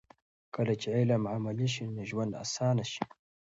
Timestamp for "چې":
0.81-0.87